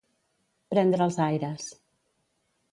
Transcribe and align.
Prendre 0.75 1.05
els 1.07 1.21
aires. 1.27 1.71